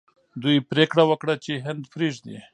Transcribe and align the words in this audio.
دوی 0.41 0.57
پریکړه 0.69 1.03
وکړه 1.07 1.35
چې 1.43 1.53
هند 1.65 1.83
پریږدي. 1.93 2.37